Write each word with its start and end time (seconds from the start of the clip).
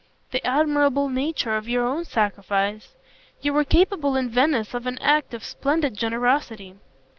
"The 0.31 0.43
admirable 0.43 1.09
nature 1.09 1.55
of 1.57 1.69
your 1.69 1.85
own 1.85 2.05
sacrifice. 2.05 2.95
You 3.41 3.53
were 3.53 3.63
capable 3.63 4.15
in 4.15 4.31
Venice 4.31 4.73
of 4.73 4.87
an 4.87 4.97
act 4.97 5.31
of 5.35 5.43
splendid 5.43 5.95
generosity." 5.95 6.77